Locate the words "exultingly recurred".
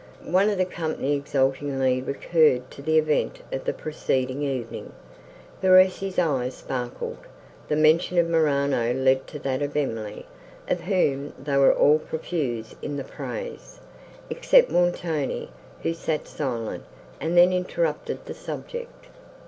1.15-2.71